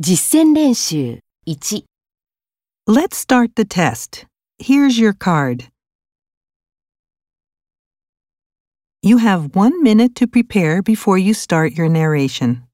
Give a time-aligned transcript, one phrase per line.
[0.00, 1.84] 実戦練習 1.
[2.88, 4.26] Let's start the test.
[4.58, 5.68] Here's your card.
[9.02, 12.64] You have one minute to prepare before you start your narration.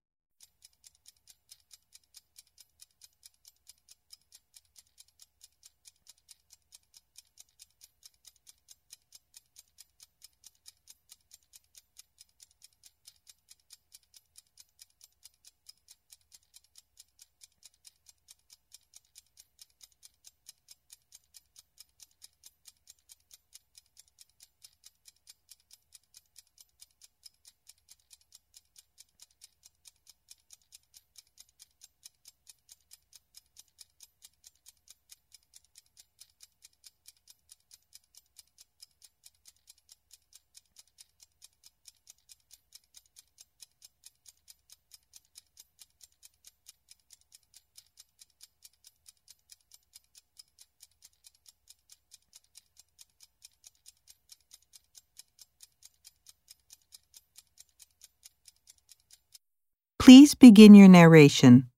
[60.10, 61.70] Please begin your narration.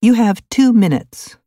[0.00, 1.38] You have two minutes.